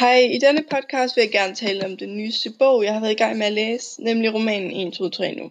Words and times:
Hej, 0.00 0.18
i 0.36 0.38
denne 0.38 0.62
podcast 0.70 1.16
vil 1.16 1.22
jeg 1.22 1.30
gerne 1.30 1.54
tale 1.54 1.84
om 1.84 1.96
den 1.96 2.16
nyeste 2.16 2.50
bog, 2.58 2.84
jeg 2.84 2.92
har 2.94 3.00
været 3.00 3.12
i 3.12 3.22
gang 3.24 3.38
med 3.38 3.46
at 3.46 3.52
læse, 3.52 4.02
nemlig 4.02 4.34
romanen 4.34 4.86
1, 4.86 4.92
2, 4.92 5.08
3 5.08 5.34
nu. 5.34 5.50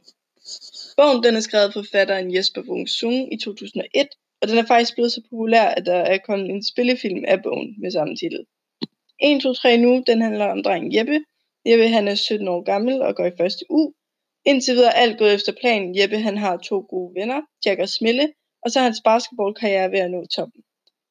Bogen 0.97 1.23
den 1.23 1.35
er 1.35 1.39
skrevet 1.39 1.65
af 1.65 1.73
forfatteren 1.73 2.35
Jesper 2.35 2.61
Wung 2.61 2.89
Sung 2.89 3.33
i 3.33 3.37
2001, 3.37 4.07
og 4.41 4.47
den 4.47 4.57
er 4.57 4.65
faktisk 4.65 4.93
blevet 4.93 5.11
så 5.11 5.21
populær, 5.29 5.65
at 5.65 5.85
der 5.85 5.95
er 5.95 6.17
kommet 6.17 6.49
en 6.49 6.63
spillefilm 6.63 7.23
af 7.27 7.43
bogen 7.43 7.75
med 7.81 7.91
samme 7.91 8.15
titel. 8.15 8.45
1, 9.19 9.41
2, 9.41 9.53
3 9.53 9.77
nu, 9.77 10.03
den 10.07 10.21
handler 10.21 10.45
om 10.45 10.63
drengen 10.63 10.95
Jeppe. 10.95 11.19
Jeppe 11.65 11.87
han 11.87 12.07
er 12.07 12.15
17 12.15 12.47
år 12.47 12.61
gammel 12.63 13.01
og 13.01 13.15
går 13.15 13.25
i 13.25 13.37
første 13.37 13.65
U. 13.69 13.91
Indtil 14.45 14.75
videre 14.75 14.97
alt 14.97 15.17
gået 15.17 15.33
efter 15.33 15.53
planen. 15.61 15.99
Jeppe 15.99 16.17
han 16.17 16.37
har 16.37 16.57
to 16.57 16.85
gode 16.89 17.15
venner, 17.15 17.41
Jack 17.65 17.79
og 17.79 17.89
Smille, 17.89 18.33
og 18.63 18.71
så 18.71 18.79
er 18.79 18.83
hans 18.83 19.01
basketballkarriere 19.05 19.91
ved 19.91 19.99
at 19.99 20.11
nå 20.11 20.25
toppen. 20.25 20.61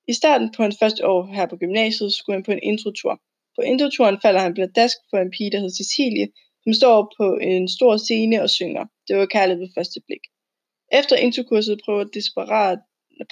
I 0.09 0.13
starten 0.13 0.53
på 0.57 0.63
hans 0.63 0.77
første 0.79 1.07
år 1.07 1.27
her 1.27 1.47
på 1.47 1.57
gymnasiet 1.57 2.13
skulle 2.13 2.37
han 2.37 2.43
på 2.43 2.53
en 2.53 2.63
introtur. 2.63 3.21
På 3.59 3.63
introturen 3.63 4.19
falder 4.25 4.41
han 4.41 4.55
pladask 4.55 4.97
for 5.11 5.19
en 5.19 5.31
pige, 5.31 5.51
der 5.51 5.59
hedder 5.59 5.79
Cecilie, 5.83 6.29
som 6.65 6.73
står 6.81 7.15
på 7.19 7.27
en 7.51 7.69
stor 7.77 7.97
scene 7.97 8.43
og 8.43 8.51
synger. 8.51 8.85
Det 9.09 9.17
var 9.17 9.27
kærlighed 9.27 9.63
ved 9.63 9.75
første 9.77 10.01
blik. 10.07 10.25
Efter 10.93 11.17
introkurset 11.17 11.81
prøver, 11.85 12.05
desperat, 12.05 12.79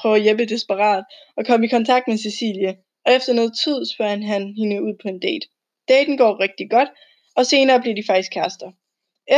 prøver 0.00 0.16
Jeppe 0.16 0.44
desperat 0.44 1.04
at 1.36 1.46
komme 1.46 1.66
i 1.66 1.68
kontakt 1.76 2.08
med 2.08 2.18
Cecilie, 2.18 2.76
og 3.04 3.12
efter 3.12 3.32
noget 3.32 3.52
tid 3.64 3.78
spørger 3.92 4.26
han 4.34 4.52
hende 4.60 4.82
ud 4.82 4.94
på 5.02 5.08
en 5.08 5.20
date. 5.20 5.46
Daten 5.88 6.16
går 6.16 6.40
rigtig 6.40 6.70
godt, 6.70 6.88
og 7.36 7.46
senere 7.46 7.80
bliver 7.80 7.94
de 7.94 8.04
faktisk 8.06 8.32
kærester. 8.32 8.70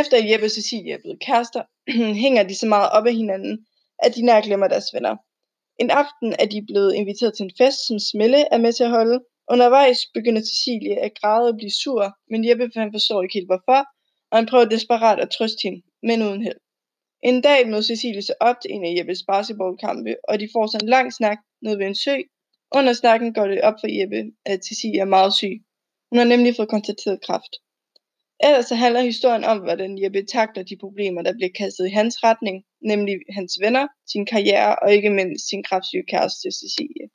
Efter 0.01 0.17
Jeppe 0.31 0.47
og 0.47 0.51
Cecilie 0.51 0.93
er 0.93 0.99
blevet 0.99 1.21
kærester, 1.21 1.63
hænger 2.25 2.43
de 2.43 2.55
så 2.55 2.67
meget 2.67 2.89
op 2.91 3.07
af 3.07 3.15
hinanden, 3.15 3.67
at 4.05 4.15
de 4.15 4.23
nær 4.23 4.41
glemmer 4.41 4.69
deres 4.69 4.95
venner. 4.95 5.17
En 5.83 5.91
aften 5.91 6.35
er 6.39 6.47
de 6.47 6.67
blevet 6.67 6.95
inviteret 6.95 7.35
til 7.37 7.45
en 7.45 7.57
fest, 7.59 7.87
som 7.87 7.99
Smille 7.99 8.41
er 8.55 8.59
med 8.59 8.73
til 8.73 8.85
at 8.85 8.91
holde. 8.91 9.21
Undervejs 9.53 9.99
begynder 10.15 10.43
Cecilie 10.43 10.97
at 11.07 11.13
græde 11.21 11.49
og 11.49 11.57
blive 11.57 11.71
sur, 11.71 12.03
men 12.31 12.49
Jeppe 12.49 12.71
han 12.75 12.93
forstår 12.93 13.23
ikke 13.23 13.39
helt 13.39 13.49
hvorfor, 13.53 13.81
og 14.31 14.39
han 14.39 14.47
prøver 14.47 14.65
desperat 14.65 15.19
at 15.21 15.31
trøste 15.31 15.63
hende, 15.65 15.83
men 16.03 16.23
uden 16.23 16.43
held. 16.43 16.61
En 17.23 17.41
dag 17.41 17.69
møder 17.69 17.83
Cecilie 17.83 18.23
sig 18.23 18.35
op 18.41 18.57
til 18.63 18.71
en 18.75 18.85
af 18.85 18.95
Jeppes 18.97 19.23
basketballkampe, 19.31 20.17
og 20.29 20.41
de 20.41 20.49
får 20.55 20.67
så 20.67 20.79
en 20.83 20.89
lang 20.89 21.13
snak 21.13 21.39
ned 21.63 21.77
ved 21.77 21.87
en 21.87 21.95
sø. 21.95 22.17
Under 22.75 22.93
snakken 22.93 23.35
går 23.35 23.47
det 23.47 23.61
op 23.61 23.75
for 23.81 23.89
Jeppe, 23.99 24.21
at 24.47 24.65
Cecilie 24.65 25.01
er 25.01 25.15
meget 25.17 25.35
syg. 25.35 25.57
Hun 26.11 26.19
har 26.19 26.29
nemlig 26.33 26.57
fået 26.57 26.69
konstateret 26.69 27.21
kræft. 27.27 27.53
Ellers 28.45 28.67
så 28.67 28.75
handler 28.75 29.01
historien 29.01 29.45
om, 29.45 29.59
hvordan 29.59 30.03
Jeppe 30.03 30.23
takler 30.25 30.63
de 30.63 30.77
problemer, 30.81 31.23
der 31.23 31.33
bliver 31.33 31.53
kastet 31.61 31.87
i 31.87 31.91
hans 31.91 32.25
retning, 32.25 32.65
nemlig 32.83 33.15
hans 33.39 33.53
venner, 33.63 33.87
sin 34.13 34.27
karriere 34.27 34.77
og 34.83 34.93
ikke 34.93 35.11
mindst 35.11 35.49
sin 35.49 35.63
kraftsyge 35.63 36.07
kæreste 36.09 36.49
Cecilie. 36.61 37.07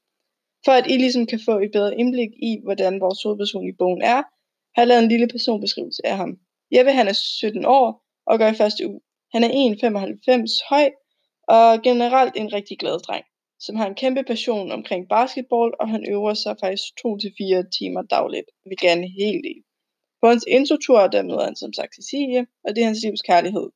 For 0.66 0.72
at 0.72 0.88
I 0.92 0.97
ligesom 0.97 1.25
kan 1.25 1.39
få 1.45 1.59
et 1.59 1.72
bedre 1.72 1.97
indblik 2.00 2.30
i, 2.50 2.59
hvordan 2.64 3.02
vores 3.02 3.23
hovedperson 3.23 3.67
i 3.67 3.78
bogen 3.80 4.02
er, 4.02 4.22
har 4.75 4.81
jeg 4.81 4.88
lavet 4.88 5.03
en 5.03 5.09
lille 5.09 5.28
personbeskrivelse 5.28 6.02
af 6.05 6.17
ham. 6.17 6.38
Jeppe 6.75 6.92
han 6.92 7.08
er 7.08 7.14
17 7.14 7.66
år 7.66 8.03
og 8.25 8.39
går 8.39 8.47
i 8.47 8.59
første 8.61 8.88
uge. 8.89 9.02
Han 9.33 9.44
er 9.44 9.50
1,95 9.50 10.70
høj 10.70 10.89
og 11.47 11.81
generelt 11.81 12.36
en 12.36 12.53
rigtig 12.53 12.78
glad 12.80 13.00
dreng, 13.00 13.25
som 13.59 13.75
har 13.75 13.88
en 13.88 13.95
kæmpe 13.95 14.23
passion 14.23 14.72
omkring 14.72 15.09
basketball, 15.09 15.72
og 15.80 15.89
han 15.89 16.05
øver 16.09 16.33
sig 16.33 16.55
faktisk 16.64 16.83
2-4 16.83 17.70
timer 17.77 18.02
dagligt, 18.02 18.50
vil 18.66 18.77
gerne 18.81 19.08
helt 19.20 19.44
del. 19.48 19.61
På 20.22 20.27
hans 20.27 20.45
introtur, 20.48 21.08
der 21.08 21.23
møder 21.23 21.45
han 21.45 21.55
som 21.55 21.73
sagt 21.73 21.95
Cecilie, 21.95 22.45
og 22.64 22.70
det 22.75 22.81
er 22.81 22.86
hans 22.86 23.03
livs 23.03 23.22
kærlighed. 23.22 23.67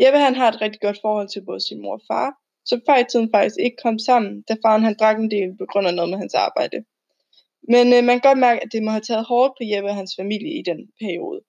Jeppe 0.00 0.18
han 0.18 0.34
har 0.34 0.48
et 0.48 0.60
rigtig 0.60 0.80
godt 0.80 0.98
forhold 1.02 1.28
til 1.28 1.44
både 1.44 1.60
sin 1.60 1.82
mor 1.82 1.94
og 1.94 2.04
far, 2.10 2.28
som 2.64 2.80
før 2.86 2.96
i 2.98 3.04
tiden 3.10 3.28
faktisk 3.34 3.56
ikke 3.58 3.76
kom 3.84 3.98
sammen, 3.98 4.42
da 4.48 4.54
faren 4.64 4.82
han 4.82 4.96
drak 5.00 5.18
en 5.18 5.30
del 5.30 5.48
på 5.58 5.66
grund 5.70 5.86
af 5.86 5.94
noget 5.94 6.10
med 6.10 6.18
hans 6.18 6.34
arbejde. 6.34 6.78
Men 7.72 7.86
øh, 7.94 8.04
man 8.04 8.20
kan 8.20 8.28
godt 8.30 8.38
mærke, 8.38 8.62
at 8.64 8.72
det 8.72 8.82
må 8.82 8.90
have 8.90 9.08
taget 9.08 9.24
hårdt 9.24 9.52
på 9.58 9.64
Jeppe 9.70 9.88
og 9.88 9.96
hans 10.00 10.12
familie 10.20 10.52
i 10.60 10.62
den 10.62 10.80
periode. 11.00 11.40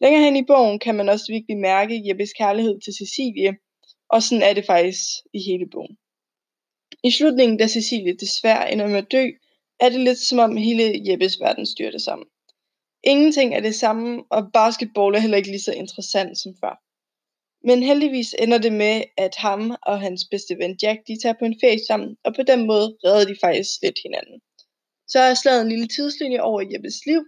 Længere 0.00 0.24
hen 0.24 0.36
i 0.36 0.44
bogen 0.44 0.78
kan 0.78 0.94
man 0.94 1.08
også 1.08 1.26
virkelig 1.28 1.58
mærke 1.58 2.02
Jeppes 2.06 2.32
kærlighed 2.32 2.80
til 2.80 2.92
Cecilie, 3.00 3.52
og 4.10 4.22
sådan 4.22 4.42
er 4.42 4.54
det 4.54 4.66
faktisk 4.66 5.08
i 5.34 5.40
hele 5.48 5.66
bogen. 5.72 5.96
I 7.04 7.10
slutningen, 7.10 7.58
da 7.58 7.66
Cecilie 7.66 8.16
desværre 8.16 8.72
ender 8.72 8.86
med 8.86 8.96
at 8.96 9.12
dø, 9.12 9.24
er 9.80 9.88
det 9.88 10.00
lidt 10.00 10.18
som 10.18 10.38
om 10.38 10.56
hele 10.56 11.10
Jeppes 11.10 11.40
verden 11.40 11.66
styrter 11.66 11.98
sammen. 11.98 12.26
Ingenting 13.04 13.54
er 13.54 13.60
det 13.60 13.74
samme, 13.74 14.22
og 14.30 14.52
basketball 14.52 15.14
er 15.14 15.18
heller 15.18 15.36
ikke 15.36 15.50
lige 15.50 15.60
så 15.60 15.72
interessant 15.72 16.38
som 16.38 16.52
før. 16.60 16.82
Men 17.64 17.82
heldigvis 17.82 18.34
ender 18.38 18.58
det 18.58 18.72
med, 18.72 19.02
at 19.16 19.34
ham 19.36 19.76
og 19.82 20.00
hans 20.00 20.24
bedste 20.30 20.58
ven 20.58 20.78
Jack, 20.82 20.98
de 21.08 21.20
tager 21.22 21.36
på 21.38 21.44
en 21.44 21.58
ferie 21.60 21.86
sammen, 21.86 22.16
og 22.24 22.34
på 22.34 22.42
den 22.42 22.66
måde 22.66 22.86
redder 23.04 23.24
de 23.24 23.36
faktisk 23.40 23.70
lidt 23.82 23.98
hinanden. 24.04 24.40
Så 25.08 25.18
har 25.18 25.26
jeg 25.26 25.36
slået 25.36 25.60
en 25.60 25.68
lille 25.68 25.88
tidslinje 25.88 26.40
over 26.40 26.60
Jeppes 26.72 27.06
liv. 27.06 27.22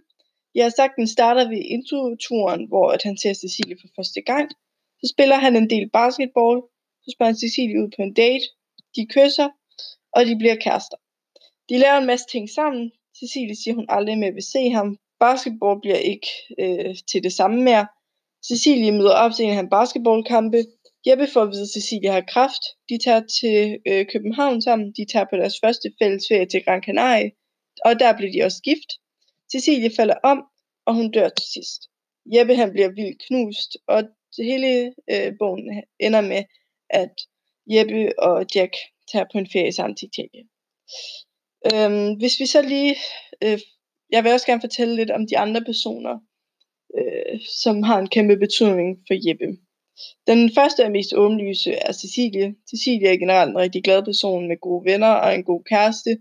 Jeg 0.55 0.65
har 0.65 0.73
sagt, 0.79 0.93
den 0.95 1.07
starter 1.07 1.49
ved 1.49 1.61
introturen, 1.77 2.67
hvor 2.67 2.87
at 2.95 3.03
han 3.03 3.17
ser 3.17 3.33
Cecilie 3.33 3.77
for 3.81 3.89
første 3.95 4.21
gang. 4.21 4.47
Så 4.99 5.05
spiller 5.13 5.35
han 5.35 5.55
en 5.55 5.69
del 5.69 5.89
basketball. 5.89 6.57
Så 7.03 7.09
spørger 7.13 7.31
han 7.31 7.43
Cecilie 7.43 7.81
ud 7.81 7.89
på 7.95 8.01
en 8.01 8.13
date. 8.13 8.45
De 8.95 9.07
kysser, 9.15 9.49
og 10.15 10.25
de 10.25 10.35
bliver 10.41 10.55
kærester. 10.55 10.97
De 11.69 11.77
laver 11.77 11.97
en 11.97 12.11
masse 12.11 12.25
ting 12.31 12.49
sammen. 12.49 12.91
Cecilie 13.19 13.55
siger, 13.55 13.75
hun 13.75 13.85
aldrig 13.89 14.17
mere 14.17 14.33
vil 14.33 14.43
se 14.43 14.69
ham. 14.69 14.97
Basketball 15.19 15.81
bliver 15.81 16.01
ikke 16.13 16.27
øh, 16.59 16.95
til 17.09 17.23
det 17.23 17.33
samme 17.33 17.63
mere. 17.63 17.87
Cecilie 18.47 18.91
møder 18.91 19.15
op 19.23 19.31
til 19.33 19.45
en 19.45 19.49
af 19.51 19.55
hans 19.55 19.69
basketballkampe. 19.71 20.59
Jeppe 21.07 21.27
får 21.33 21.41
at 21.41 21.51
vide, 21.51 21.61
at 21.61 21.73
Cecilie 21.75 22.11
har 22.11 22.25
kraft. 22.33 22.63
De 22.89 22.97
tager 23.05 23.23
til 23.39 23.79
øh, 23.87 24.05
København 24.13 24.61
sammen. 24.61 24.87
De 24.97 25.05
tager 25.11 25.25
på 25.29 25.35
deres 25.41 25.57
første 25.63 25.87
fælles 25.99 26.25
ferie 26.29 26.45
til 26.45 26.63
Gran 26.65 26.83
Canaria. 26.83 27.29
Og 27.85 27.99
der 27.99 28.17
bliver 28.17 28.31
de 28.31 28.45
også 28.45 28.61
gift. 28.69 28.89
Cecilie 29.51 29.91
falder 29.95 30.17
om, 30.23 30.39
og 30.85 30.93
hun 30.95 31.11
dør 31.11 31.29
til 31.29 31.47
sidst. 31.53 31.81
Jeppe 32.33 32.55
han 32.55 32.71
bliver 32.71 32.89
vildt 32.89 33.21
knust, 33.27 33.77
og 33.87 34.03
det 34.37 34.45
hele 34.45 34.93
øh, 35.11 35.33
bogen 35.39 35.83
ender 35.99 36.21
med, 36.21 36.43
at 36.89 37.13
Jeppe 37.73 38.19
og 38.19 38.45
Jack 38.55 38.73
tager 39.11 39.25
på 39.31 39.37
en 39.37 39.49
ferie 39.53 39.71
sammen 39.71 39.95
til 39.95 40.09
Italien. 40.11 40.47
Øhm, 41.73 42.13
hvis 42.19 42.39
vi 42.39 42.45
så 42.45 42.61
lige, 42.61 42.95
øh, 43.43 43.59
jeg 44.09 44.23
vil 44.23 44.31
også 44.31 44.45
gerne 44.45 44.61
fortælle 44.61 44.95
lidt 44.95 45.11
om 45.11 45.27
de 45.27 45.37
andre 45.37 45.61
personer, 45.61 46.15
øh, 46.97 47.39
som 47.63 47.83
har 47.83 47.99
en 47.99 48.09
kæmpe 48.09 48.37
betydning 48.37 48.97
for 49.07 49.15
Jeppe. 49.27 49.47
Den 50.27 50.51
første 50.55 50.85
og 50.85 50.91
mest 50.91 51.13
åbenlyse 51.13 51.71
er 51.73 51.91
Cecilie. 51.91 52.55
Cecilie 52.69 53.09
er 53.13 53.17
generelt 53.17 53.49
en 53.51 53.57
rigtig 53.57 53.83
glad 53.83 54.03
person 54.03 54.47
med 54.47 54.57
gode 54.61 54.85
venner 54.91 55.13
og 55.23 55.35
en 55.35 55.43
god 55.43 55.63
kæreste, 55.63 56.17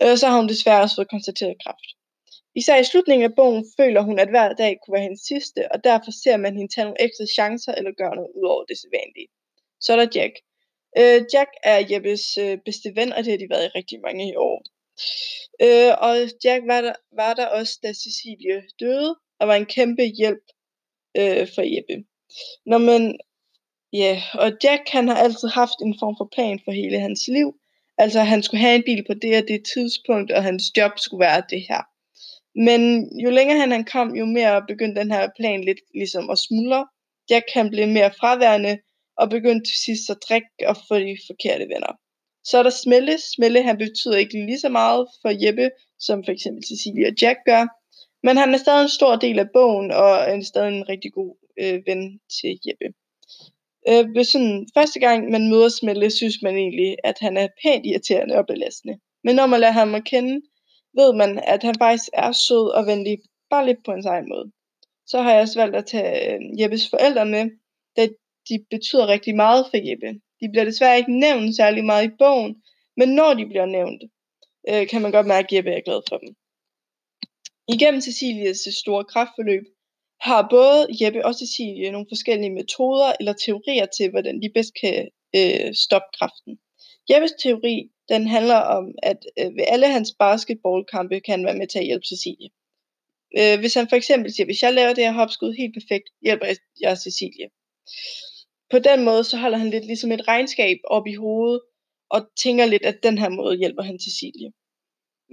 og 0.00 0.18
så 0.18 0.26
har 0.26 0.36
hun 0.36 0.48
desværre 0.48 0.82
også 0.82 0.96
fået 0.96 1.10
konstateret 1.10 1.56
kræft. 1.64 1.88
Især 2.56 2.76
i 2.80 2.84
slutningen 2.84 3.30
af 3.30 3.36
bogen 3.36 3.64
føler 3.78 4.00
hun, 4.00 4.18
at 4.18 4.30
hver 4.30 4.52
dag 4.52 4.72
kunne 4.78 4.94
være 4.96 5.08
hendes 5.08 5.20
sidste, 5.32 5.72
og 5.72 5.84
derfor 5.84 6.10
ser 6.22 6.36
man 6.36 6.56
hende 6.56 6.74
tage 6.74 6.84
nogle 6.84 7.02
ekstra 7.06 7.26
chancer 7.36 7.72
eller 7.74 7.92
gøre 8.00 8.16
noget 8.16 8.32
ud 8.38 8.46
over 8.52 8.64
det 8.64 8.78
sædvanlige. 8.78 9.28
Så 9.80 9.92
er 9.92 9.98
der 10.00 10.14
Jack. 10.14 10.34
Øh, 11.00 11.20
Jack 11.34 11.50
er 11.72 11.78
Jeppes 11.90 12.24
øh, 12.44 12.58
bedste 12.66 12.88
ven, 12.98 13.12
og 13.12 13.20
det 13.24 13.30
har 13.32 13.38
de 13.38 13.52
været 13.54 13.66
i 13.66 13.76
rigtig 13.78 13.98
mange 14.06 14.38
år. 14.50 14.58
Øh, 15.64 15.92
og 16.06 16.14
Jack 16.44 16.62
var 16.72 16.80
der, 16.86 16.94
var 17.20 17.34
der 17.34 17.46
også, 17.46 17.74
da 17.82 17.88
Cecilie 17.92 18.58
døde, 18.80 19.14
og 19.40 19.48
var 19.48 19.54
en 19.54 19.66
kæmpe 19.66 20.02
hjælp 20.02 20.44
øh, 21.16 21.48
for 21.54 21.62
Jeppe. 21.74 22.04
Når 22.66 22.78
man, 22.78 23.18
ja, 23.92 24.22
og 24.34 24.52
Jack 24.64 24.88
han 24.88 25.08
har 25.08 25.16
altid 25.16 25.48
haft 25.48 25.78
en 25.82 25.96
form 26.00 26.14
for 26.18 26.28
plan 26.34 26.60
for 26.64 26.72
hele 26.72 27.00
hans 27.00 27.28
liv. 27.28 27.54
Altså 27.98 28.20
han 28.20 28.42
skulle 28.42 28.60
have 28.60 28.74
en 28.74 28.82
bil 28.86 29.04
på 29.06 29.14
det 29.14 29.36
og 29.42 29.48
det 29.48 29.62
tidspunkt, 29.74 30.32
og 30.32 30.42
hans 30.42 30.62
job 30.76 30.92
skulle 30.96 31.20
være 31.20 31.42
det 31.50 31.62
her. 31.68 31.82
Men 32.66 32.80
jo 33.24 33.30
længere 33.30 33.58
han, 33.58 33.70
han 33.70 33.84
kom, 33.84 34.16
jo 34.16 34.24
mere 34.26 34.64
begyndte 34.68 35.00
den 35.00 35.10
her 35.10 35.28
plan 35.36 35.64
lidt 35.64 35.80
ligesom 35.94 36.30
at 36.30 36.38
smuldre. 36.38 36.86
Jack 37.30 37.44
han 37.54 37.70
blev 37.70 37.88
mere 37.88 38.10
fraværende, 38.20 38.78
og 39.16 39.30
begyndte 39.30 39.70
til 39.70 39.78
sidst 39.86 40.10
at 40.10 40.18
drikke 40.28 40.68
og 40.70 40.76
få 40.88 40.94
de 40.98 41.16
forkerte 41.28 41.68
venner. 41.72 41.92
Så 42.44 42.58
er 42.58 42.62
der 42.62 42.70
Smelle. 42.70 43.18
Smelle 43.34 43.62
han 43.62 43.78
betyder 43.78 44.16
ikke 44.16 44.46
lige 44.46 44.60
så 44.60 44.68
meget 44.68 45.08
for 45.22 45.46
Jeppe, 45.46 45.70
som 45.98 46.24
for 46.24 46.32
eksempel 46.32 46.62
Cecilia 46.70 47.08
og 47.08 47.14
Jack 47.22 47.38
gør. 47.46 47.62
Men 48.26 48.36
han 48.36 48.54
er 48.54 48.58
stadig 48.58 48.82
en 48.82 48.98
stor 48.98 49.16
del 49.16 49.38
af 49.38 49.50
bogen, 49.50 49.90
og 49.90 50.10
er 50.30 50.40
stadig 50.40 50.68
en 50.68 50.88
rigtig 50.88 51.12
god 51.12 51.34
øh, 51.62 51.82
ven 51.86 52.20
til 52.36 52.58
Jeppe. 52.66 52.88
Øh, 53.88 54.04
hvis 54.14 54.28
sådan, 54.28 54.68
første 54.74 55.00
gang 55.00 55.30
man 55.30 55.50
møder 55.50 55.68
Smelle, 55.68 56.10
synes 56.10 56.42
man 56.42 56.56
egentlig, 56.56 56.96
at 57.04 57.16
han 57.20 57.36
er 57.36 57.48
pænt 57.62 57.86
irriterende 57.86 58.34
og 58.34 58.46
belastende. 58.46 58.98
Men 59.24 59.36
når 59.36 59.46
man 59.46 59.60
lader 59.60 59.72
ham 59.72 59.94
at 59.94 60.04
kende, 60.04 60.34
ved 60.98 61.14
man, 61.14 61.38
at 61.46 61.62
han 61.62 61.74
faktisk 61.78 62.10
er 62.12 62.32
sød 62.32 62.66
og 62.78 62.86
venlig, 62.86 63.18
bare 63.50 63.66
lidt 63.66 63.84
på 63.84 63.92
en 63.92 64.06
egen 64.06 64.28
måde. 64.28 64.46
Så 65.06 65.22
har 65.22 65.32
jeg 65.32 65.42
også 65.42 65.60
valgt 65.60 65.76
at 65.76 65.86
tage 65.86 66.34
øh, 66.34 66.60
Jeppes 66.60 66.90
forældre 66.90 67.26
med, 67.26 67.50
da 67.96 68.08
de 68.48 68.64
betyder 68.70 69.06
rigtig 69.08 69.36
meget 69.36 69.66
for 69.70 69.78
Jeppe. 69.88 70.20
De 70.40 70.48
bliver 70.52 70.64
desværre 70.64 70.98
ikke 70.98 71.20
nævnt 71.20 71.56
særlig 71.56 71.84
meget 71.84 72.04
i 72.04 72.16
bogen, 72.18 72.62
men 72.96 73.08
når 73.08 73.34
de 73.34 73.46
bliver 73.46 73.66
nævnt, 73.66 74.02
øh, 74.68 74.88
kan 74.88 75.02
man 75.02 75.12
godt 75.12 75.26
mærke, 75.26 75.46
at 75.46 75.52
Jeppe 75.52 75.70
er 75.70 75.80
glad 75.80 76.00
for 76.08 76.18
dem. 76.18 76.34
Igennem 77.68 78.00
Cecilies 78.00 78.60
store 78.82 79.04
kraftforløb 79.04 79.64
har 80.20 80.48
både 80.50 80.86
Jeppe 81.00 81.26
og 81.26 81.34
Cecilie 81.34 81.90
nogle 81.90 82.10
forskellige 82.10 82.56
metoder 82.58 83.12
eller 83.20 83.32
teorier 83.32 83.86
til, 83.86 84.10
hvordan 84.10 84.42
de 84.42 84.50
bedst 84.54 84.72
kan 84.80 85.08
øh, 85.36 85.74
stoppe 85.84 86.08
kraften. 86.18 86.58
Jeppes 87.10 87.32
teori 87.42 87.90
den 88.08 88.26
handler 88.26 88.60
om, 88.78 88.84
at 89.02 89.20
øh, 89.38 89.50
ved 89.56 89.64
alle 89.68 89.88
hans 89.96 90.10
basketballkampe 90.18 91.20
kan 91.20 91.32
han 91.38 91.46
være 91.46 91.60
med 91.60 91.68
til 91.68 91.78
at 91.78 91.84
hjælpe 91.84 92.06
Cecilie. 92.06 92.50
Øh, 93.38 93.58
hvis 93.60 93.74
han 93.74 93.88
for 93.88 93.96
eksempel 93.96 94.32
siger, 94.32 94.46
hvis 94.46 94.62
jeg 94.62 94.74
laver 94.74 94.94
det 94.94 95.04
her 95.04 95.12
hopskud 95.20 95.52
helt 95.60 95.74
perfekt, 95.78 96.08
hjælper 96.22 96.46
jeg 96.80 96.98
Cecilie. 96.98 97.48
På 98.70 98.78
den 98.78 99.04
måde, 99.04 99.24
så 99.24 99.36
holder 99.36 99.58
han 99.58 99.70
lidt 99.70 99.86
ligesom 99.86 100.12
et 100.12 100.28
regnskab 100.28 100.78
op 100.84 101.06
i 101.06 101.14
hovedet, 101.14 101.60
og 102.10 102.20
tænker 102.42 102.66
lidt, 102.66 102.84
at 102.84 103.02
den 103.02 103.18
her 103.18 103.28
måde 103.28 103.56
hjælper 103.56 103.82
han 103.82 103.98
Cecilie. 104.00 104.52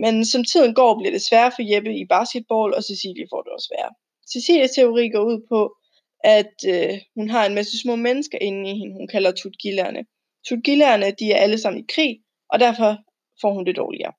Men 0.04 0.26
som 0.26 0.44
tiden 0.44 0.74
går, 0.74 0.98
bliver 1.00 1.12
det 1.12 1.22
sværere 1.22 1.52
for 1.56 1.74
Jeppe 1.74 1.92
i 2.02 2.06
basketball, 2.06 2.74
og 2.74 2.84
Cecilie 2.84 3.28
får 3.32 3.42
det 3.42 3.52
også 3.52 3.68
sværere. 3.68 3.94
Cecilies 4.32 4.72
teori 4.72 5.10
går 5.10 5.24
ud 5.32 5.40
på, 5.50 5.76
at 6.24 6.56
øh, 6.74 6.94
hun 7.16 7.30
har 7.30 7.46
en 7.46 7.56
masse 7.56 7.80
små 7.80 7.96
mennesker 7.96 8.38
inde 8.42 8.72
i 8.72 8.74
hende, 8.80 8.94
hun 8.94 9.08
kalder 9.08 9.32
tutgillerne. 9.32 10.06
Tutgillerne, 10.48 11.12
de 11.20 11.32
er 11.32 11.38
alle 11.38 11.58
sammen 11.58 11.84
i 11.84 11.92
krig, 11.94 12.20
og 12.50 12.60
derfor 12.60 12.98
får 13.42 13.54
hun 13.54 13.66
det 13.66 13.76
dårligere. 13.76 14.14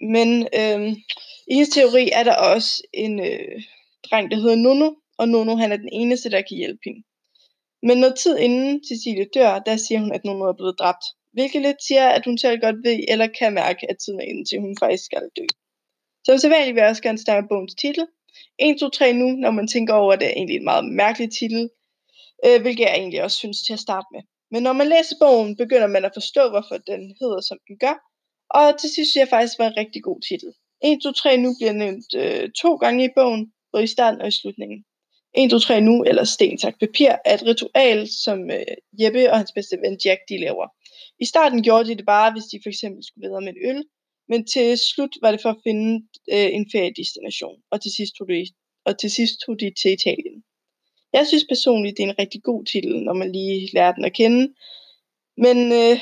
Men 0.00 0.28
øh, 0.60 0.92
i 1.50 1.54
hendes 1.54 1.68
teori 1.68 2.10
er 2.12 2.24
der 2.24 2.36
også 2.36 2.82
en 2.94 3.20
øh, 3.20 3.62
dreng, 4.10 4.30
der 4.30 4.36
hedder 4.36 4.56
Nuno, 4.56 4.90
og 5.18 5.28
Nuno 5.28 5.56
han 5.56 5.72
er 5.72 5.76
den 5.76 5.88
eneste, 5.92 6.30
der 6.30 6.42
kan 6.42 6.56
hjælpe 6.56 6.80
hende. 6.84 7.02
Men 7.82 7.98
noget 7.98 8.16
tid 8.18 8.38
inden 8.38 8.84
Cecilie 8.88 9.26
dør, 9.34 9.58
der 9.58 9.76
siger 9.76 10.00
hun, 10.00 10.12
at 10.12 10.24
Nuno 10.24 10.44
er 10.44 10.52
blevet 10.52 10.78
dræbt. 10.78 11.04
Hvilket 11.32 11.62
lidt 11.62 11.80
siger, 11.88 12.08
at 12.08 12.24
hun 12.24 12.38
selv 12.38 12.60
godt 12.60 12.76
ved 12.84 13.04
eller 13.08 13.28
kan 13.38 13.52
mærke, 13.54 13.90
at 13.90 13.96
tiden 13.98 14.20
er 14.20 14.24
inde 14.24 14.44
til, 14.44 14.60
hun 14.60 14.76
faktisk 14.80 15.04
skal 15.04 15.28
dø. 15.36 15.46
Som 16.24 16.38
sædvanligt 16.38 16.74
vil 16.74 16.80
jeg 16.80 16.90
også 16.90 17.02
gerne 17.02 17.18
starte 17.18 17.46
bogens 17.50 17.74
titel. 17.74 18.06
1, 18.58 18.76
2, 18.80 18.88
3 18.88 19.12
nu, 19.12 19.26
når 19.44 19.50
man 19.50 19.68
tænker 19.68 19.94
over, 19.94 20.12
at 20.12 20.20
det 20.20 20.26
er 20.28 20.36
egentlig 20.36 20.56
en 20.56 20.64
meget 20.64 20.84
mærkelig 21.02 21.28
titel, 21.38 21.70
øh, 22.46 22.60
hvilket 22.62 22.84
jeg 22.84 22.94
egentlig 22.94 23.22
også 23.22 23.36
synes 23.36 23.58
til 23.66 23.72
at 23.72 23.84
starte 23.86 24.06
med. 24.14 24.22
Men 24.52 24.62
når 24.62 24.72
man 24.72 24.88
læser 24.88 25.16
bogen, 25.20 25.56
begynder 25.56 25.86
man 25.86 26.04
at 26.04 26.16
forstå, 26.18 26.42
hvorfor 26.50 26.76
den 26.92 27.02
hedder, 27.20 27.40
som 27.40 27.58
den 27.68 27.76
gør, 27.84 27.96
og 28.58 28.66
til 28.80 28.90
sidst 28.94 29.10
synes 29.10 29.22
jeg 29.22 29.34
faktisk, 29.34 29.58
var 29.58 29.66
en 29.68 29.80
rigtig 29.82 30.02
god 30.02 30.20
titel. 30.28 30.50
1, 30.84 30.98
2, 31.02 31.12
3 31.12 31.36
nu 31.36 31.50
bliver 31.58 31.72
nævnt 31.72 32.08
øh, 32.22 32.44
to 32.62 32.70
gange 32.82 33.04
i 33.04 33.14
bogen, 33.16 33.42
både 33.72 33.84
i 33.84 33.94
starten 33.96 34.20
og 34.20 34.28
i 34.28 34.38
slutningen. 34.40 34.78
1, 35.34 35.50
2, 35.50 35.58
3 35.58 35.80
nu, 35.80 36.04
eller 36.04 36.24
sten, 36.24 36.58
tak, 36.58 36.78
papir, 36.80 37.12
er 37.24 37.34
et 37.34 37.46
ritual, 37.46 38.08
som 38.24 38.50
øh, 38.50 38.74
Jeppe 39.00 39.30
og 39.30 39.36
hans 39.36 39.52
bedste 39.54 39.76
ven 39.76 39.98
Jack, 40.04 40.20
de 40.28 40.38
laver. 40.38 40.66
I 41.20 41.24
starten 41.24 41.62
gjorde 41.62 41.88
de 41.88 41.94
det 41.96 42.06
bare, 42.06 42.32
hvis 42.32 42.44
de 42.52 42.60
for 42.62 42.68
eksempel 42.68 43.04
skulle 43.04 43.26
videre 43.26 43.40
med 43.40 43.52
en 43.52 43.68
øl, 43.70 43.84
men 44.28 44.46
til 44.46 44.78
slut 44.78 45.14
var 45.22 45.30
det 45.30 45.42
for 45.42 45.50
at 45.50 45.62
finde 45.66 46.06
øh, 46.32 46.50
en 46.56 46.66
feriedestination, 46.72 47.56
og 47.70 47.82
til, 47.82 47.92
sidst 47.96 48.12
tog 48.18 48.28
de, 48.28 48.46
og 48.84 48.98
til 48.98 49.10
sidst 49.10 49.34
tog 49.46 49.60
de 49.60 49.72
til 49.80 49.92
Italien. 49.92 50.36
Jeg 51.12 51.26
synes 51.26 51.44
personligt, 51.48 51.96
det 51.96 52.02
er 52.04 52.08
en 52.08 52.18
rigtig 52.18 52.42
god 52.42 52.64
titel, 52.64 53.02
når 53.02 53.12
man 53.12 53.32
lige 53.32 53.70
lærer 53.74 53.92
den 53.92 54.04
at 54.04 54.12
kende. 54.12 54.54
Men 55.36 55.58
øh, 55.72 55.96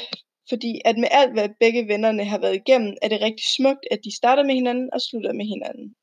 fordi 0.49 0.81
at 0.85 0.97
med 0.99 1.09
alt, 1.11 1.33
hvad 1.33 1.49
begge 1.61 1.89
vennerne 1.89 2.25
har 2.25 2.39
været 2.39 2.57
igennem, 2.57 2.97
er 3.03 3.09
det 3.09 3.21
rigtig 3.21 3.47
smukt, 3.57 3.85
at 3.91 4.01
de 4.05 4.17
starter 4.17 4.45
med 4.45 4.55
hinanden 4.55 4.89
og 4.93 5.01
slutter 5.01 5.33
med 5.33 5.47
hinanden. 5.47 5.95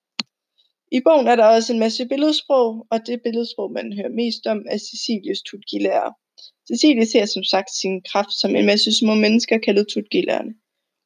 I 0.97 0.99
bogen 1.05 1.27
er 1.27 1.35
der 1.35 1.45
også 1.45 1.73
en 1.73 1.79
masse 1.79 2.05
billedsprog, 2.05 2.87
og 2.91 2.97
det 3.07 3.21
billedsprog, 3.23 3.71
man 3.71 3.93
hører 3.97 4.17
mest 4.21 4.47
om, 4.47 4.59
er 4.73 4.77
Cecilies 4.77 5.41
tutgilærer. 5.41 6.11
Cecilie 6.69 7.05
ser 7.05 7.25
som 7.25 7.43
sagt 7.43 7.71
sin 7.81 8.01
kraft 8.09 8.33
som 8.41 8.55
en 8.55 8.65
masse 8.65 8.91
små 8.99 9.13
mennesker 9.25 9.57
kaldet 9.57 9.87
tutgillerne. 9.87 10.51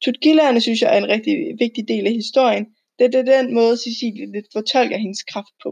Tutgillerne 0.04 0.60
synes 0.60 0.80
jeg 0.82 0.94
er 0.94 0.98
en 0.98 1.08
rigtig 1.14 1.36
vigtig 1.58 1.88
del 1.88 2.06
af 2.06 2.12
historien, 2.12 2.66
da 2.98 3.06
det 3.06 3.14
er 3.14 3.32
den 3.36 3.54
måde 3.54 3.76
Cecilie 3.76 4.32
lidt 4.32 4.48
fortolker 4.52 4.98
hendes 5.04 5.22
kraft 5.22 5.54
på. 5.62 5.70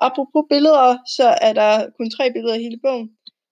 Apropos 0.00 0.44
billeder, 0.52 0.90
så 1.16 1.26
er 1.48 1.52
der 1.60 1.72
kun 1.96 2.10
tre 2.10 2.32
billeder 2.32 2.54
i 2.54 2.62
hele 2.62 2.80
bogen. 2.86 3.08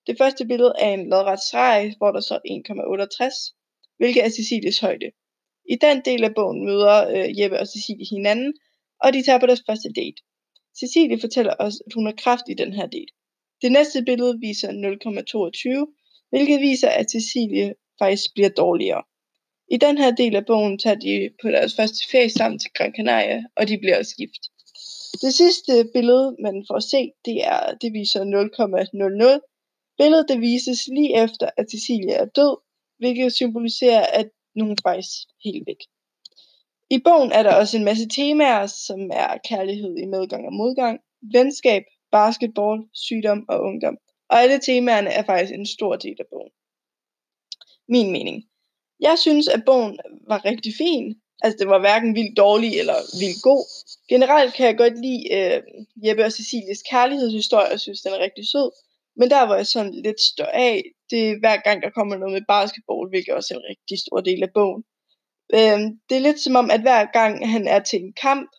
Det 0.06 0.19
første 0.19 0.47
billede 0.47 0.73
er 0.81 0.91
en 0.94 1.09
lodret 1.11 1.41
streg, 1.49 1.94
hvor 1.99 2.11
der 2.12 2.21
står 2.21 2.38
1,68, 2.38 3.97
hvilket 3.99 4.25
er 4.25 4.31
Cecilies 4.37 4.79
højde. 4.79 5.09
I 5.73 5.77
den 5.87 5.99
del 6.05 6.25
af 6.25 6.35
bogen 6.35 6.65
møder 6.65 6.97
øh, 7.15 7.41
Jeppe 7.41 7.61
og 7.61 7.67
Cecilie 7.67 8.06
hinanden, 8.15 8.55
og 9.00 9.12
de 9.12 9.22
tager 9.22 9.40
på 9.40 9.46
deres 9.46 9.62
første 9.66 9.88
date. 9.96 10.22
Cecilie 10.81 11.20
fortæller 11.20 11.54
os, 11.58 11.75
at 11.87 11.93
hun 11.93 12.06
har 12.06 12.14
kraft 12.25 12.44
i 12.48 12.54
den 12.54 12.72
her 12.72 12.87
date. 12.87 13.12
Det 13.62 13.72
næste 13.72 14.02
billede 14.02 14.38
viser 14.40 14.70
0,22, 14.72 16.28
hvilket 16.31 16.60
viser, 16.60 16.88
at 16.88 17.10
Cecilie 17.10 17.75
faktisk 17.98 18.34
bliver 18.34 18.48
dårligere. 18.48 19.02
I 19.70 19.76
den 19.76 19.98
her 19.98 20.10
del 20.10 20.37
af 20.37 20.46
bogen 20.46 20.78
tager 20.78 20.96
de 20.96 21.31
på 21.43 21.48
deres 21.48 21.75
første 21.76 21.98
ferie 22.10 22.31
sammen 22.31 22.58
til 22.58 22.70
Gran 22.75 22.93
Canaria, 22.96 23.44
og 23.56 23.69
de 23.69 23.78
bliver 23.78 23.98
også 23.98 24.16
gift. 24.16 24.43
Det 25.22 25.34
sidste 25.34 25.72
billede, 25.94 26.37
man 26.42 26.64
får 26.70 26.81
se, 26.81 27.10
det, 27.25 27.37
er, 27.54 27.75
det 27.82 27.92
viser 27.92 28.20
0,00. 28.25 29.56
Billedet 29.99 30.28
det 30.28 30.40
vises 30.40 30.88
lige 30.88 31.22
efter, 31.25 31.50
at 31.56 31.70
Cecilia 31.70 32.14
er 32.14 32.25
død, 32.25 32.56
hvilket 32.99 33.32
symboliserer, 33.32 34.06
at 34.20 34.28
nogen 34.54 34.76
faktisk 34.82 35.16
helt 35.44 35.66
væk. 35.66 35.81
I 36.91 36.99
bogen 37.05 37.33
er 37.33 37.43
der 37.43 37.55
også 37.55 37.77
en 37.77 37.85
masse 37.85 38.09
temaer, 38.09 38.67
som 38.67 39.11
er 39.12 39.38
kærlighed 39.49 39.97
i 39.97 40.05
medgang 40.05 40.47
og 40.47 40.53
modgang, 40.53 41.00
venskab, 41.33 41.83
basketball, 42.12 42.79
sygdom 42.94 43.44
og 43.49 43.61
ungdom. 43.61 43.97
Og 44.31 44.37
alle 44.43 44.61
temaerne 44.61 45.11
er 45.11 45.25
faktisk 45.25 45.53
en 45.53 45.67
stor 45.67 45.97
del 45.97 46.17
af 46.19 46.27
bogen. 46.31 46.53
Min 47.88 48.12
mening. 48.12 48.44
Jeg 49.00 49.17
synes, 49.19 49.49
at 49.49 49.65
bogen 49.67 49.99
var 50.29 50.44
rigtig 50.44 50.73
fin. 50.79 51.15
Altså, 51.43 51.56
det 51.59 51.69
var 51.69 51.79
hverken 51.79 52.15
vildt 52.15 52.37
dårlig 52.37 52.79
eller 52.81 52.99
vildt 53.21 53.43
god. 53.43 53.65
Generelt 54.09 54.55
kan 54.55 54.67
jeg 54.67 54.77
godt 54.77 54.97
lide 55.06 55.23
øh, 55.37 55.62
Jeppe 56.05 56.25
og 56.25 56.33
Cecilies 56.33 56.83
kærlighedshistorie, 56.91 57.73
og 57.73 57.81
synes, 57.81 58.00
den 58.00 58.12
er 58.12 58.19
rigtig 58.19 58.44
sød. 58.53 58.71
Men 59.19 59.31
der, 59.31 59.47
hvor 59.47 59.55
jeg 59.55 59.67
sådan 59.67 59.94
lidt 60.06 60.21
står 60.21 60.50
af, 60.69 60.83
det 61.11 61.21
er 61.31 61.38
hver 61.43 61.56
gang, 61.56 61.83
der 61.83 61.91
kommer 61.91 62.17
noget 62.17 62.33
med 62.33 62.44
basketball, 62.49 63.09
hvilket 63.09 63.35
også 63.35 63.55
er 63.55 63.59
en 63.59 63.71
rigtig 63.73 63.99
stor 64.05 64.21
del 64.21 64.43
af 64.43 64.53
bogen. 64.55 64.83
Øh, 65.54 65.78
det 66.08 66.16
er 66.16 66.26
lidt 66.26 66.40
som 66.40 66.56
om, 66.56 66.70
at 66.70 66.81
hver 66.81 67.04
gang 67.12 67.50
han 67.50 67.69
er 67.69 67.78
til 67.78 67.98
en 68.00 68.12
kamp, 68.12 68.50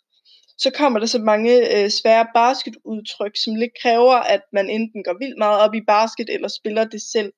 så 0.57 0.71
kommer 0.71 0.99
der 0.99 1.05
så 1.05 1.19
mange 1.19 1.53
øh, 1.75 1.89
svære 1.89 2.27
basketudtryk, 2.33 3.35
som 3.43 3.55
lidt 3.55 3.71
kræver, 3.81 4.15
at 4.15 4.41
man 4.53 4.69
enten 4.69 5.03
går 5.03 5.17
vildt 5.19 5.37
meget 5.37 5.59
op 5.59 5.73
i 5.75 5.87
basket, 5.87 6.29
eller 6.29 6.47
spiller 6.47 6.85
det 6.85 7.01
selv. 7.01 7.33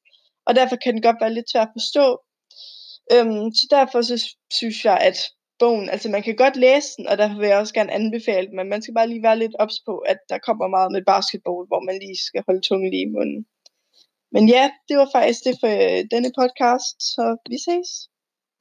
Og 0.47 0.55
derfor 0.55 0.75
kan 0.75 0.93
den 0.93 1.01
godt 1.01 1.21
være 1.21 1.33
lidt 1.33 1.51
svært 1.51 1.67
at 1.67 1.75
forstå. 1.79 2.07
Øhm, 3.13 3.53
så 3.59 3.67
derfor 3.69 4.01
så 4.01 4.17
synes 4.59 4.85
jeg, 4.85 4.97
at 5.09 5.17
bogen, 5.59 5.89
altså 5.89 6.09
man 6.09 6.23
kan 6.23 6.35
godt 6.35 6.55
læse 6.55 6.89
den, 6.97 7.07
og 7.07 7.17
derfor 7.17 7.37
vil 7.39 7.47
jeg 7.47 7.57
også 7.57 7.73
gerne 7.73 7.91
anbefale 7.91 8.47
den, 8.47 8.55
men 8.55 8.69
man 8.69 8.81
skal 8.81 8.93
bare 8.93 9.07
lige 9.09 9.23
være 9.23 9.39
lidt 9.39 9.55
ops 9.59 9.77
på, 9.87 9.97
at 9.97 10.19
der 10.29 10.37
kommer 10.47 10.67
meget 10.67 10.91
med 10.91 11.03
basketball, 11.13 11.67
hvor 11.69 11.81
man 11.87 11.99
lige 12.03 12.17
skal 12.27 12.43
holde 12.47 12.61
tungen 12.67 12.89
lige 12.91 13.07
i 13.07 13.13
munden. 13.15 13.45
Men 14.33 14.43
ja, 14.49 14.63
det 14.87 14.95
var 14.97 15.09
faktisk 15.15 15.39
det 15.47 15.55
for 15.61 15.71
øh, 15.83 16.01
denne 16.13 16.31
podcast, 16.39 16.95
så 17.13 17.23
vi 17.51 17.57
ses. 17.67 17.89